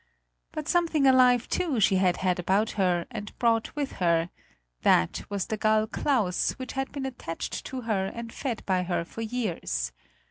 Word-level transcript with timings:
But 0.51 0.67
something 0.67 1.05
alive, 1.05 1.47
too, 1.47 1.79
she 1.79 1.97
had 1.97 2.17
had 2.25 2.39
about 2.39 2.71
her 2.71 3.05
and 3.11 3.37
brought 3.37 3.75
with 3.75 3.91
her: 4.01 4.31
that 4.81 5.21
was 5.29 5.45
the 5.45 5.57
gull 5.57 5.85
Claus, 5.85 6.53
which 6.53 6.73
had 6.73 6.91
been 6.91 7.05
attached 7.05 7.63
to 7.67 7.81
her 7.81 8.07
and 8.07 8.33
fed 8.33 8.65
by 8.65 8.81
her 8.81 9.05
for 9.05 9.21
years. 9.21 9.91